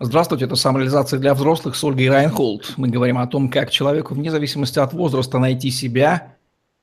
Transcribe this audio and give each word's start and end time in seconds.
Здравствуйте, 0.00 0.46
это 0.46 0.56
«Самореализация 0.56 1.20
для 1.20 1.34
взрослых» 1.34 1.76
с 1.76 1.84
Ольгой 1.84 2.08
Райнхолд. 2.08 2.74
Мы 2.76 2.88
говорим 2.88 3.16
о 3.16 3.28
том, 3.28 3.48
как 3.48 3.70
человеку, 3.70 4.14
вне 4.14 4.28
зависимости 4.28 4.80
от 4.80 4.92
возраста, 4.92 5.38
найти 5.38 5.70
себя 5.70 6.36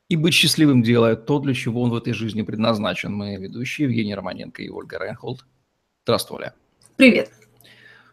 и 0.08 0.16
быть 0.16 0.34
счастливым, 0.34 0.82
делая 0.82 1.18
то, 1.18 1.40
для 1.40 1.54
чего 1.54 1.82
он 1.82 1.90
в 1.90 1.96
этой 1.96 2.14
жизни 2.14 2.42
предназначен. 2.42 3.14
Мы 3.14 3.36
ведущие 3.36 3.90
Евгений 3.90 4.16
Романенко 4.16 4.62
и 4.64 4.70
Ольга 4.70 4.98
Райнхолд. 4.98 5.46
Здравствуй, 6.06 6.38
Оля. 6.38 6.54
Привет. 6.96 7.32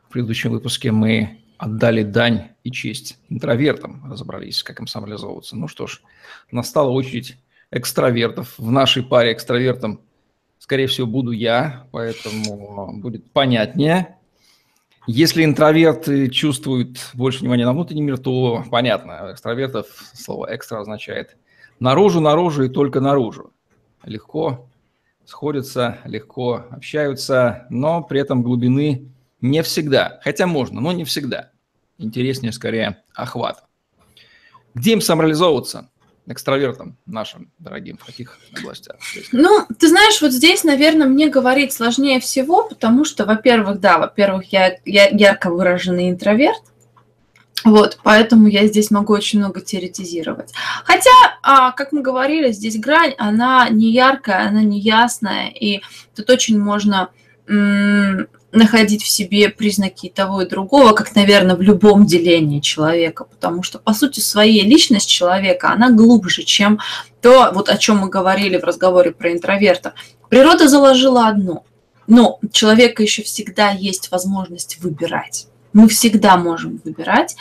В 0.08 0.12
предыдущем 0.12 0.50
выпуске 0.50 0.90
мы 0.90 1.42
отдали 1.58 2.02
дань 2.02 2.48
и 2.64 2.72
честь 2.72 3.18
интровертам, 3.28 4.04
разобрались, 4.10 4.64
как 4.64 4.80
им 4.80 4.88
самореализовываться. 4.88 5.56
Ну 5.56 5.68
что 5.68 5.86
ж, 5.86 6.02
настала 6.50 6.90
очередь 6.90 7.38
экстравертов. 7.70 8.54
В 8.58 8.72
нашей 8.72 9.04
паре 9.04 9.32
экстравертом, 9.32 10.00
скорее 10.58 10.88
всего, 10.88 11.06
буду 11.06 11.30
я, 11.30 11.86
поэтому 11.92 12.98
будет 13.00 13.30
понятнее. 13.30 14.17
Если 15.10 15.42
интроверты 15.42 16.28
чувствуют 16.28 16.98
больше 17.14 17.40
внимания 17.40 17.64
на 17.64 17.72
внутренний 17.72 18.02
мир, 18.02 18.18
то 18.18 18.62
понятно, 18.70 19.30
экстравертов 19.32 19.86
слово 20.12 20.54
«экстра» 20.54 20.80
означает 20.80 21.38
наружу, 21.80 22.20
наружу 22.20 22.64
и 22.64 22.68
только 22.68 23.00
наружу. 23.00 23.54
Легко 24.04 24.68
сходятся, 25.24 25.96
легко 26.04 26.66
общаются, 26.68 27.66
но 27.70 28.02
при 28.02 28.20
этом 28.20 28.42
глубины 28.42 29.10
не 29.40 29.62
всегда. 29.62 30.20
Хотя 30.22 30.46
можно, 30.46 30.78
но 30.82 30.92
не 30.92 31.04
всегда. 31.04 31.52
Интереснее 31.96 32.52
скорее 32.52 33.02
охват. 33.14 33.64
Где 34.74 34.92
им 34.92 35.00
самореализовываться? 35.00 35.88
Экстравертам 36.28 36.96
нашим 37.06 37.50
дорогим? 37.58 37.98
В 37.98 38.06
каких 38.06 38.38
областях? 38.56 38.96
Ну, 39.32 39.66
ты 39.78 39.88
знаешь, 39.88 40.20
вот 40.20 40.32
здесь, 40.32 40.64
наверное, 40.64 41.06
мне 41.06 41.28
говорить 41.28 41.72
сложнее 41.72 42.20
всего, 42.20 42.68
потому 42.68 43.04
что, 43.04 43.24
во-первых, 43.24 43.80
да, 43.80 43.98
во-первых, 43.98 44.52
я, 44.52 44.78
я 44.84 45.08
ярко 45.08 45.50
выраженный 45.50 46.10
интроверт, 46.10 46.62
вот, 47.64 47.98
поэтому 48.02 48.46
я 48.46 48.66
здесь 48.66 48.90
могу 48.90 49.12
очень 49.12 49.40
много 49.40 49.60
теоретизировать. 49.60 50.52
Хотя, 50.84 51.10
а, 51.42 51.72
как 51.72 51.92
мы 51.92 52.02
говорили, 52.02 52.52
здесь 52.52 52.78
грань, 52.78 53.14
она 53.18 53.68
не 53.68 53.90
яркая, 53.92 54.46
она 54.46 54.62
не 54.62 54.78
ясная, 54.78 55.48
и 55.48 55.82
тут 56.14 56.30
очень 56.30 56.58
можно 56.58 57.10
находить 58.52 59.02
в 59.02 59.08
себе 59.08 59.50
признаки 59.50 60.08
того 60.08 60.42
и 60.42 60.48
другого, 60.48 60.92
как, 60.92 61.14
наверное, 61.14 61.56
в 61.56 61.60
любом 61.60 62.06
делении 62.06 62.60
человека, 62.60 63.24
потому 63.24 63.62
что, 63.62 63.78
по 63.78 63.92
сути, 63.92 64.20
своей 64.20 64.62
личность 64.62 65.08
человека, 65.08 65.70
она 65.70 65.90
глубже, 65.90 66.44
чем 66.44 66.78
то, 67.20 67.50
вот 67.52 67.68
о 67.68 67.76
чем 67.76 67.98
мы 67.98 68.08
говорили 68.08 68.58
в 68.58 68.64
разговоре 68.64 69.12
про 69.12 69.32
интроверта. 69.32 69.94
Природа 70.30 70.68
заложила 70.68 71.28
одно, 71.28 71.64
но 72.06 72.38
у 72.42 72.48
человека 72.48 73.02
еще 73.02 73.22
всегда 73.22 73.70
есть 73.70 74.10
возможность 74.10 74.78
выбирать. 74.80 75.46
Мы 75.74 75.88
всегда 75.88 76.36
можем 76.38 76.80
выбирать. 76.82 77.36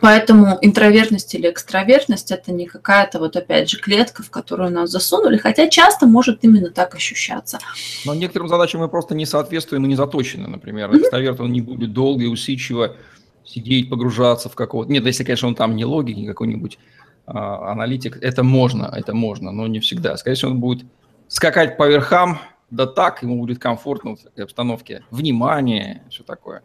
Поэтому 0.00 0.58
интровертность 0.60 1.34
или 1.34 1.50
экстравертность– 1.50 2.30
это 2.32 2.52
не 2.52 2.66
какая-то, 2.66 3.18
вот 3.18 3.36
опять 3.36 3.70
же, 3.70 3.78
клетка, 3.78 4.22
в 4.22 4.30
которую 4.30 4.70
нас 4.70 4.90
засунули, 4.90 5.38
хотя 5.38 5.68
часто 5.68 6.06
может 6.06 6.44
именно 6.44 6.70
так 6.70 6.94
ощущаться. 6.94 7.58
Но 8.04 8.14
некоторым 8.14 8.48
задачам 8.48 8.80
мы 8.80 8.88
просто 8.88 9.14
не 9.14 9.24
соответствуем 9.24 9.84
и 9.86 9.88
не 9.88 9.96
заточены. 9.96 10.46
Например, 10.46 10.90
mm-hmm. 10.90 11.00
экстраверт, 11.00 11.40
он 11.40 11.52
не 11.52 11.62
будет 11.62 11.92
долго 11.92 12.24
и 12.24 12.26
усидчиво 12.26 12.96
сидеть, 13.44 13.88
погружаться 13.88 14.48
в 14.48 14.54
какого-то... 14.54 14.92
Нет, 14.92 15.06
если, 15.06 15.24
конечно, 15.24 15.48
он 15.48 15.54
там 15.54 15.74
не 15.74 15.84
логик, 15.84 16.16
не 16.16 16.26
какой-нибудь 16.26 16.78
а, 17.26 17.72
аналитик, 17.72 18.18
это 18.20 18.42
можно, 18.42 18.92
это 18.94 19.14
можно, 19.14 19.52
но 19.52 19.66
не 19.66 19.80
всегда. 19.80 20.16
Скорее 20.18 20.36
всего, 20.36 20.50
он 20.50 20.60
будет 20.60 20.84
скакать 21.28 21.78
по 21.78 21.88
верхам, 21.88 22.40
да 22.70 22.86
так, 22.86 23.22
ему 23.22 23.38
будет 23.38 23.58
комфортно 23.58 24.16
в 24.16 24.26
этой 24.26 24.44
обстановке. 24.44 25.02
Внимание, 25.10 26.02
все 26.10 26.22
такое. 26.22 26.62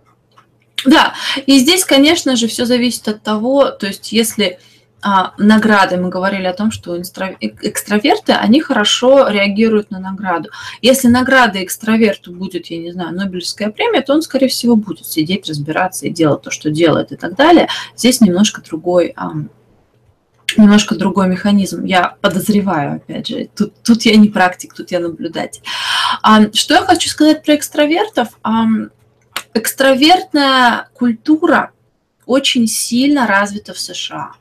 Да, 0.85 1.13
и 1.45 1.59
здесь, 1.59 1.85
конечно 1.85 2.35
же, 2.35 2.47
все 2.47 2.65
зависит 2.65 3.07
от 3.07 3.23
того, 3.23 3.69
то 3.69 3.87
есть 3.87 4.11
если 4.11 4.59
а, 5.05 5.33
награды, 5.37 5.97
мы 5.97 6.09
говорили 6.09 6.45
о 6.45 6.53
том, 6.53 6.71
что 6.71 6.99
экстраверты, 6.99 8.31
они 8.31 8.61
хорошо 8.61 9.27
реагируют 9.27 9.91
на 9.91 9.99
награду. 9.99 10.49
Если 10.81 11.09
награда 11.09 11.63
экстраверту 11.63 12.31
будет, 12.31 12.67
я 12.67 12.77
не 12.77 12.93
знаю, 12.93 13.13
Нобелевская 13.13 13.69
премия, 13.69 14.01
то 14.01 14.13
он, 14.13 14.21
скорее 14.21 14.47
всего, 14.47 14.77
будет 14.77 15.05
сидеть, 15.05 15.49
разбираться 15.49 16.07
и 16.07 16.09
делать 16.09 16.41
то, 16.41 16.51
что 16.51 16.69
делает 16.69 17.11
и 17.11 17.17
так 17.17 17.35
далее. 17.35 17.67
Здесь 17.97 18.21
немножко 18.21 18.61
другой 18.61 19.13
а, 19.17 19.33
немножко 20.55 20.95
другой 20.95 21.27
механизм. 21.27 21.83
Я 21.83 22.15
подозреваю, 22.21 22.97
опять 22.97 23.27
же, 23.27 23.49
тут, 23.55 23.73
тут 23.83 24.03
я 24.03 24.15
не 24.15 24.29
практик, 24.29 24.73
тут 24.73 24.91
я 24.91 24.99
наблюдатель. 24.99 25.63
А, 26.21 26.51
что 26.53 26.75
я 26.75 26.81
хочу 26.81 27.09
сказать 27.09 27.43
про 27.43 27.55
экстравертов? 27.55 28.29
Экстравертная 29.53 30.89
культура 30.93 31.71
очень 32.25 32.67
сильно 32.67 33.27
развита 33.27 33.73
в 33.73 33.79
США. 33.79 34.33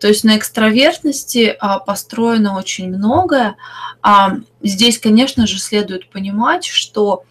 То 0.00 0.08
есть 0.08 0.24
на 0.24 0.36
экстравертности 0.36 1.56
а, 1.58 1.78
построено 1.78 2.56
очень 2.58 2.88
многое. 2.88 3.56
А, 4.02 4.36
здесь, 4.62 4.98
конечно 4.98 5.46
же, 5.46 5.58
следует 5.58 6.10
понимать, 6.10 6.64
что 6.64 7.24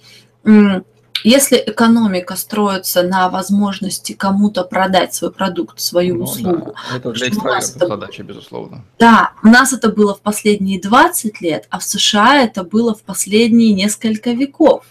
если 1.24 1.58
экономика 1.66 2.36
строится 2.36 3.02
на 3.02 3.30
возможности 3.30 4.14
кому-то 4.14 4.64
продать 4.64 5.16
свой 5.16 5.32
продукт, 5.32 5.80
свою 5.80 6.18
ну, 6.18 6.24
услугу. 6.26 6.76
Да. 6.92 6.98
Это 6.98 7.12
для 7.14 7.30
экстравертов 7.30 7.76
это... 7.78 7.88
задача, 7.88 8.24
безусловно. 8.24 8.86
Да, 9.00 9.32
у 9.42 9.48
нас 9.48 9.74
это 9.74 9.90
было 9.90 10.14
в 10.14 10.22
последние 10.22 10.80
20 10.80 11.42
лет, 11.42 11.66
а 11.72 11.80
в 11.80 11.84
США 11.84 12.44
это 12.44 12.64
было 12.64 12.94
в 12.94 13.02
последние 13.02 13.74
несколько 13.74 14.32
веков. 14.32 14.86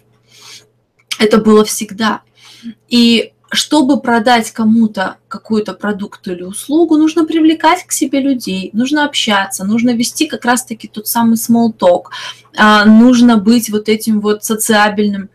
Это 1.25 1.39
было 1.39 1.65
всегда. 1.65 2.21
И 2.89 3.33
чтобы 3.51 4.01
продать 4.01 4.51
кому-то 4.51 5.17
какой-то 5.29 5.73
продукт 5.73 6.27
или 6.29 6.43
услугу, 6.43 6.97
нужно 6.97 7.25
привлекать 7.25 7.87
к 7.87 7.93
себе 7.93 8.21
людей, 8.21 8.71
нужно 8.73 9.07
общаться, 9.07 9.65
нужно 9.65 9.91
вести 9.91 10.27
как 10.27 10.45
раз-таки 10.45 10.89
тот 10.89 11.07
самый 11.07 11.37
small 11.37 11.73
talk, 11.77 12.05
а, 12.57 12.85
нужно 12.85 13.37
быть 13.37 13.71
вот 13.71 13.89
этим 13.89 14.21
вот 14.21 14.45
социабельным 14.45 15.31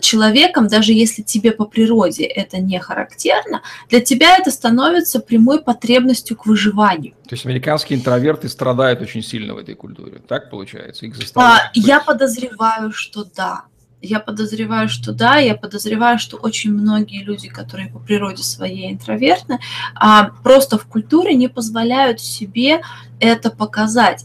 человеком, 0.00 0.68
даже 0.68 0.92
если 0.92 1.22
тебе 1.22 1.52
по 1.52 1.66
природе 1.66 2.24
это 2.24 2.58
не 2.58 2.80
характерно, 2.80 3.62
для 3.90 4.00
тебя 4.00 4.38
это 4.38 4.50
становится 4.50 5.20
прямой 5.20 5.62
потребностью 5.62 6.36
к 6.36 6.46
выживанию. 6.46 7.14
То 7.28 7.34
есть 7.34 7.44
американские 7.44 7.98
интроверты 7.98 8.48
страдают 8.48 9.02
очень 9.02 9.22
сильно 9.22 9.54
в 9.54 9.58
этой 9.58 9.74
культуре, 9.74 10.22
так 10.26 10.50
получается? 10.50 11.04
Их 11.06 11.14
а, 11.34 11.70
я 11.74 12.00
подозреваю, 12.00 12.90
что 12.92 13.24
да. 13.24 13.64
Я 14.02 14.20
подозреваю, 14.20 14.88
что 14.88 15.12
да, 15.12 15.36
я 15.36 15.54
подозреваю, 15.54 16.18
что 16.18 16.36
очень 16.36 16.72
многие 16.72 17.22
люди, 17.24 17.48
которые 17.48 17.88
по 17.88 17.98
природе 17.98 18.42
своей 18.42 18.92
интровертны, 18.92 19.58
а, 19.94 20.30
просто 20.42 20.78
в 20.78 20.86
культуре 20.86 21.34
не 21.34 21.48
позволяют 21.48 22.20
себе 22.20 22.82
это 23.20 23.50
показать. 23.50 24.24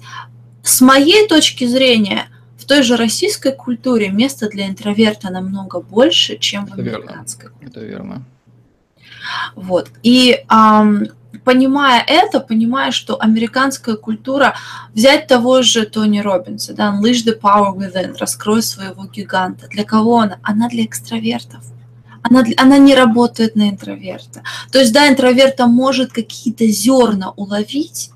С 0.61 0.81
моей 0.81 1.27
точки 1.27 1.65
зрения, 1.65 2.27
в 2.57 2.65
той 2.65 2.83
же 2.83 2.95
российской 2.95 3.53
культуре 3.53 4.09
места 4.09 4.49
для 4.49 4.67
интроверта 4.67 5.31
намного 5.31 5.81
больше, 5.81 6.37
чем 6.37 6.67
в 6.67 6.73
американской. 6.73 7.49
Верно. 7.59 7.69
Это 7.69 7.79
верно. 7.79 8.25
Вот. 9.55 9.89
И 10.03 10.45
понимая 11.43 12.03
это, 12.05 12.39
понимая, 12.39 12.91
что 12.91 13.19
американская 13.19 13.95
культура, 13.95 14.55
взять 14.93 15.27
того 15.27 15.61
же 15.61 15.85
Тони 15.85 16.19
Робинса, 16.19 16.73
да, 16.73 16.93
unleash 16.93 17.25
the 17.25 17.39
power 17.39 17.75
within, 17.75 18.17
раскрой 18.17 18.61
своего 18.61 19.05
гиганта. 19.05 19.67
Для 19.67 19.83
кого 19.83 20.19
она? 20.19 20.39
Она 20.43 20.69
для 20.69 20.85
экстравертов. 20.85 21.63
Она, 22.23 22.43
она 22.57 22.77
не 22.77 22.93
работает 22.93 23.55
на 23.55 23.69
интроверта. 23.69 24.43
То 24.71 24.79
есть, 24.79 24.93
да, 24.93 25.09
интроверта 25.09 25.65
может 25.67 26.11
какие-то 26.11 26.67
зерна 26.67 27.31
уловить, 27.31 28.11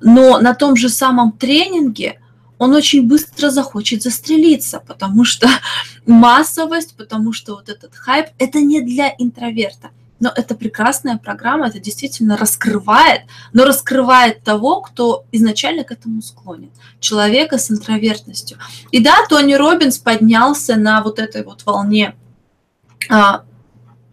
но 0.00 0.38
на 0.38 0.54
том 0.54 0.76
же 0.76 0.88
самом 0.88 1.32
тренинге 1.32 2.20
он 2.58 2.74
очень 2.74 3.06
быстро 3.06 3.50
захочет 3.50 4.02
застрелиться, 4.02 4.80
потому 4.80 5.24
что 5.24 5.48
массовость, 6.06 6.96
потому 6.96 7.32
что 7.32 7.54
вот 7.56 7.68
этот 7.68 7.94
хайп, 7.94 8.28
это 8.38 8.60
не 8.60 8.80
для 8.80 9.14
интроверта. 9.18 9.90
Но 10.18 10.32
это 10.34 10.54
прекрасная 10.54 11.18
программа, 11.18 11.68
это 11.68 11.78
действительно 11.78 12.36
раскрывает, 12.36 13.22
но 13.52 13.64
раскрывает 13.64 14.42
того, 14.42 14.80
кто 14.80 15.24
изначально 15.32 15.84
к 15.84 15.92
этому 15.92 16.22
склонен. 16.22 16.70
Человека 17.00 17.58
с 17.58 17.70
интровертностью. 17.70 18.58
И 18.92 19.00
да, 19.00 19.16
Тони 19.28 19.54
Робинс 19.54 19.98
поднялся 19.98 20.76
на 20.76 21.02
вот 21.02 21.18
этой 21.18 21.44
вот 21.44 21.64
волне 21.66 22.14
а, 23.10 23.44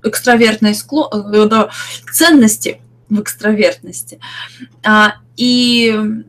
экстравертной 0.03 0.75
скло... 0.75 1.09
Э, 1.13 1.69
ценности 2.11 2.81
в 3.09 3.21
экстравертности. 3.21 4.19
А, 4.83 5.15
и 5.37 6.23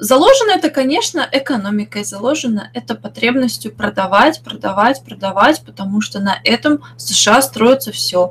Заложено 0.00 0.52
это, 0.52 0.70
конечно, 0.70 1.28
экономикой, 1.30 2.04
заложено 2.04 2.70
это 2.72 2.94
потребностью 2.94 3.70
продавать, 3.70 4.42
продавать, 4.42 5.04
продавать, 5.04 5.62
потому 5.62 6.00
что 6.00 6.20
на 6.20 6.40
этом 6.42 6.82
США 6.96 7.42
строится 7.42 7.92
все 7.92 8.30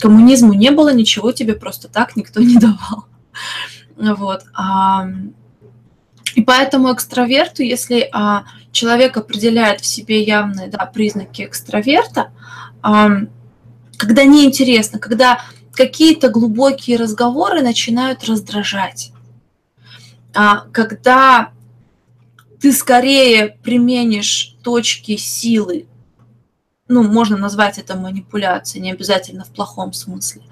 коммунизму 0.00 0.54
не 0.54 0.70
было, 0.70 0.90
ничего 0.92 1.32
тебе 1.32 1.52
просто 1.52 1.88
так 1.88 2.16
никто 2.16 2.40
не 2.40 2.56
давал. 2.56 3.04
Вот. 3.96 4.44
И 6.34 6.42
поэтому 6.42 6.92
экстраверту, 6.94 7.62
если 7.62 8.08
а, 8.12 8.44
человек 8.72 9.18
определяет 9.18 9.82
в 9.82 9.86
себе 9.86 10.22
явные 10.22 10.68
да, 10.68 10.86
признаки 10.86 11.42
экстраверта, 11.42 12.32
когда 12.82 14.24
неинтересно, 14.24 14.98
когда 14.98 15.42
какие-то 15.72 16.30
глубокие 16.30 16.96
разговоры 16.96 17.60
начинают 17.60 18.24
раздражать, 18.24 19.12
когда 20.72 21.52
ты 22.60 22.72
скорее 22.72 23.58
применишь 23.62 24.56
точки 24.62 25.16
силы, 25.16 25.86
ну, 26.88 27.02
можно 27.02 27.36
назвать 27.36 27.78
это 27.78 27.96
манипуляцией, 27.96 28.82
не 28.82 28.92
обязательно 28.92 29.44
в 29.44 29.50
плохом 29.50 29.92
смысле, 29.92 30.42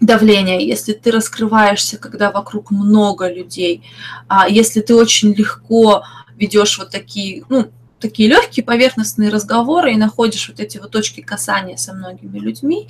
давление, 0.00 0.66
если 0.66 0.92
ты 0.92 1.10
раскрываешься, 1.10 1.98
когда 1.98 2.30
вокруг 2.30 2.70
много 2.70 3.32
людей, 3.32 3.84
а 4.28 4.48
если 4.48 4.80
ты 4.80 4.94
очень 4.94 5.32
легко 5.32 6.04
ведешь 6.36 6.78
вот 6.78 6.90
такие, 6.90 7.44
ну, 7.48 7.70
такие 8.00 8.28
легкие 8.28 8.64
поверхностные 8.64 9.30
разговоры 9.30 9.92
и 9.92 9.98
находишь 9.98 10.48
вот 10.48 10.58
эти 10.58 10.78
вот 10.78 10.90
точки 10.90 11.20
касания 11.20 11.76
со 11.76 11.92
многими 11.92 12.38
людьми, 12.38 12.88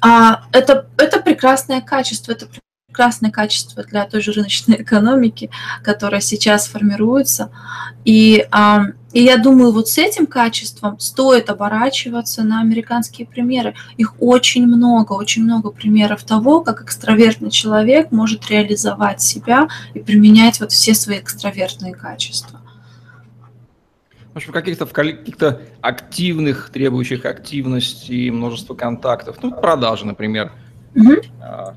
а, 0.00 0.44
это, 0.52 0.88
это 0.98 1.20
прекрасное 1.20 1.80
качество, 1.80 2.32
это 2.32 2.46
прекрасное 2.94 3.32
качество 3.32 3.82
для 3.82 4.04
той 4.04 4.20
же 4.20 4.30
рыночной 4.30 4.76
экономики, 4.82 5.50
которая 5.82 6.20
сейчас 6.20 6.68
формируется. 6.68 7.50
И, 8.04 8.46
и 9.12 9.22
я 9.22 9.36
думаю, 9.36 9.72
вот 9.72 9.88
с 9.88 9.98
этим 9.98 10.26
качеством 10.26 11.00
стоит 11.00 11.50
оборачиваться 11.50 12.44
на 12.44 12.60
американские 12.60 13.26
примеры. 13.26 13.74
Их 13.96 14.14
очень 14.20 14.66
много, 14.66 15.12
очень 15.14 15.42
много 15.42 15.70
примеров 15.70 16.22
того, 16.22 16.60
как 16.60 16.82
экстравертный 16.82 17.50
человек 17.50 18.12
может 18.12 18.48
реализовать 18.48 19.20
себя 19.20 19.66
и 19.92 19.98
применять 19.98 20.60
вот 20.60 20.70
все 20.70 20.94
свои 20.94 21.18
экстравертные 21.18 21.94
качества. 21.94 22.60
В 24.32 24.36
общем, 24.36 24.52
каких-то 24.52 24.86
в 24.86 24.92
каких-то 24.92 25.62
активных, 25.80 26.70
требующих 26.70 27.24
активности, 27.24 28.30
множество 28.30 28.74
контактов, 28.74 29.36
ну, 29.42 29.52
продажи, 29.52 30.06
например, 30.06 30.52
Угу. 30.94 31.12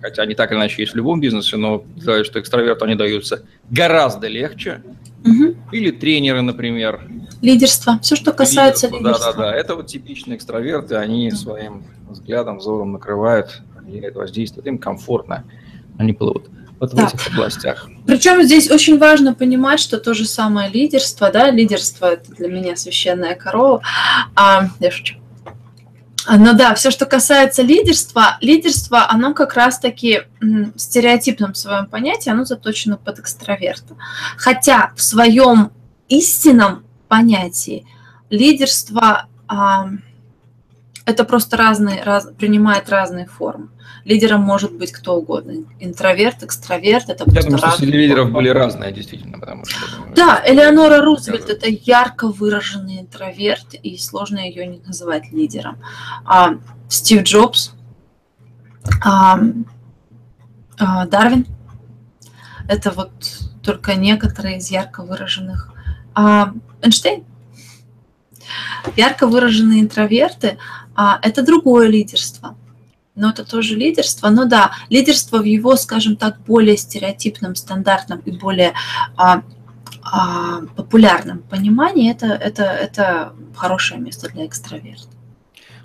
Хотя 0.02 0.22
они 0.24 0.36
так 0.36 0.52
или 0.52 0.58
иначе 0.58 0.82
есть 0.82 0.94
в 0.94 0.96
любом 0.96 1.20
бизнесе, 1.20 1.58
но 1.58 1.84
сказать, 2.00 2.26
что 2.26 2.40
экстраверту 2.40 2.86
они 2.86 2.96
даются 2.96 3.44
гораздо 3.70 4.28
легче. 4.28 4.82
Угу. 5.26 5.56
Или 5.72 5.92
тренеры, 5.92 6.42
например. 6.42 7.10
Лидерство. 7.42 8.00
Все, 8.02 8.16
что 8.16 8.32
касается 8.32 8.88
лидерства. 8.88 9.10
лидерства. 9.10 9.34
Да, 9.34 9.40
да, 9.40 9.52
да. 9.52 9.56
Это 9.56 9.76
вот 9.76 9.88
типичные 9.88 10.38
экстраверты, 10.38 10.96
они 10.96 11.32
да. 11.32 11.36
своим 11.36 11.84
взглядом, 12.10 12.60
взором 12.60 12.94
накрывают, 12.94 13.62
влияют, 13.82 14.16
воздействуют, 14.16 14.68
им 14.68 14.78
комфортно. 14.78 15.44
Они 15.98 16.14
плывут 16.14 16.48
вот 16.80 16.94
да. 16.94 17.08
в 17.08 17.14
этих 17.14 17.28
областях. 17.34 17.90
Причем 18.06 18.44
здесь 18.44 18.70
очень 18.70 18.98
важно 18.98 19.34
понимать, 19.34 19.80
что 19.80 19.98
то 19.98 20.14
же 20.14 20.26
самое 20.26 20.70
лидерство, 20.70 21.32
да, 21.32 21.50
лидерство 21.50 22.14
это 22.14 22.32
для 22.32 22.48
меня 22.48 22.76
священная 22.76 23.36
корова. 23.36 23.82
А, 24.36 24.70
я 24.80 24.92
шучу. 24.92 25.16
Ну 26.30 26.54
да, 26.54 26.76
все, 26.76 26.92
что 26.92 27.06
касается 27.06 27.62
лидерства, 27.62 28.38
лидерство, 28.42 29.10
оно 29.10 29.34
как 29.34 29.54
раз-таки 29.54 30.24
в 30.42 30.78
стереотипном 30.78 31.56
своем 31.56 31.86
понятии, 31.88 32.30
оно 32.30 32.44
заточено 32.44 32.98
под 32.98 33.20
экстраверта. 33.20 33.96
Хотя 34.38 34.92
в 34.96 35.02
своем 35.02 35.72
истинном 36.10 36.84
понятии 37.08 37.86
лидерство 38.30 39.28
а, 39.48 39.90
это 41.08 41.24
просто 41.24 41.56
разные, 41.56 42.04
раз, 42.04 42.28
принимает 42.38 42.90
разные 42.90 43.28
формы. 43.28 43.70
Лидером 44.04 44.42
может 44.42 44.74
быть 44.74 44.92
кто 44.92 45.16
угодно. 45.16 45.64
Интроверт, 45.80 46.44
экстраверт, 46.44 47.08
это 47.08 47.24
Я 47.28 47.44
думаю, 47.44 47.60
что 47.60 47.72
среди 47.72 47.94
лидеров 47.94 48.30
были 48.32 48.50
разные, 48.50 48.92
действительно, 48.92 49.40
потому 49.40 49.64
что... 49.64 49.80
Да, 50.14 50.44
Элеонора 50.46 51.02
Рузвельт– 51.02 51.50
это 51.50 51.70
ярко 51.70 52.28
выраженный 52.28 53.00
интроверт, 53.00 53.74
и 53.82 53.98
сложно 53.98 54.40
ее 54.40 54.68
не 54.68 54.80
называть 54.80 55.32
лидером. 55.32 55.78
А, 56.26 56.56
Стив 56.90 57.24
Джобс, 57.24 57.72
а, 59.02 59.40
а, 60.78 61.06
Дарвин– 61.06 61.48
это 62.68 62.92
вот 62.92 63.12
только 63.64 63.96
некоторые 63.96 64.58
из 64.58 64.70
ярко 64.70 65.04
выраженных. 65.04 65.72
А, 66.14 66.52
Эйнштейн– 66.82 67.24
ярко 68.98 69.26
выраженные 69.26 69.80
интроверты– 69.80 70.58
а, 70.98 71.20
это 71.22 71.46
другое 71.46 71.88
лидерство. 71.88 72.58
Но 73.16 73.30
это 73.30 73.46
тоже 73.46 73.76
лидерство. 73.76 74.30
Но 74.30 74.46
да, 74.46 74.72
лидерство 74.90 75.38
в 75.38 75.44
его, 75.44 75.76
скажем 75.76 76.18
так, 76.18 76.42
более 76.42 76.76
стереотипном, 76.76 77.56
стандартном 77.56 78.20
и 78.26 78.32
более 78.32 78.74
а, 79.16 79.44
а, 80.04 80.62
популярном 80.76 81.40
понимании 81.40 82.12
это, 82.12 82.28
это, 82.28 82.64
это 82.64 83.34
хорошее 83.56 84.02
место 84.02 84.30
для 84.30 84.48
экстраверта. 84.48 85.08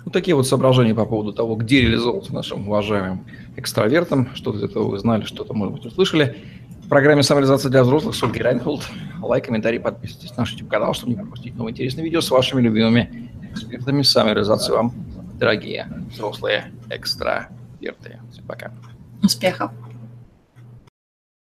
Ну, 0.03 0.11
такие 0.11 0.35
вот 0.35 0.47
соображения 0.47 0.95
по 0.95 1.05
поводу 1.05 1.31
того, 1.31 1.55
где 1.55 1.81
реализовываться 1.81 2.33
нашим 2.33 2.67
уважаемым 2.67 3.25
экстравертам. 3.55 4.29
Что-то 4.33 4.57
из 4.57 4.63
этого 4.63 4.89
вы 4.89 4.97
знали, 4.97 5.25
что-то, 5.25 5.53
может 5.53 5.75
быть, 5.75 5.85
услышали. 5.85 6.37
В 6.83 6.89
программе 6.89 7.23
«Самореализация 7.23 7.69
для 7.69 7.83
взрослых» 7.83 8.15
с 8.15 8.23
Ольгой 8.23 8.41
Райнхолд. 8.41 8.83
Лайк, 9.21 9.45
комментарий, 9.45 9.79
подписывайтесь 9.79 10.31
на 10.31 10.41
наш 10.41 10.51
YouTube-канал, 10.51 10.93
чтобы 10.93 11.13
не 11.13 11.17
пропустить 11.17 11.55
новые 11.55 11.71
интересные 11.71 12.03
видео 12.03 12.19
с 12.19 12.29
вашими 12.29 12.61
любимыми 12.61 13.22
экспертами 13.53 14.01
самореализации 14.01 14.73
вам, 14.73 14.91
дорогие 15.39 15.87
взрослые 16.11 16.71
экстраверты. 16.89 18.19
Всем 18.31 18.45
пока. 18.45 18.71
Успехов! 19.21 19.71